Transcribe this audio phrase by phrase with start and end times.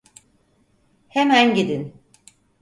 [1.07, 1.93] Hemen gidin!